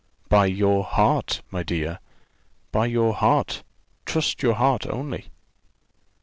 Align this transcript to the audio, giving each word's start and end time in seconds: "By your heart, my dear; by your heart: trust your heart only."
"By 0.29 0.47
your 0.47 0.83
heart, 0.83 1.43
my 1.51 1.61
dear; 1.61 1.99
by 2.71 2.87
your 2.87 3.13
heart: 3.13 3.61
trust 4.03 4.41
your 4.41 4.55
heart 4.55 4.87
only." 4.87 5.27